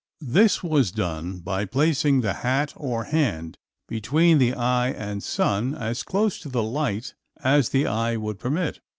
This 0.33 0.63
was 0.63 0.89
done 0.91 1.41
by 1.41 1.63
placing 1.65 2.21
the 2.21 2.33
hat 2.41 2.73
or 2.75 3.03
hand 3.03 3.59
between 3.87 4.39
the 4.39 4.55
eye 4.55 4.87
and 4.89 5.21
sun 5.21 5.75
as 5.75 6.01
close 6.01 6.39
to 6.39 6.49
the 6.49 6.63
light 6.63 7.13
as 7.43 7.69
the 7.69 7.85
eye 7.85 8.15
would 8.17 8.39
permit. 8.39 8.79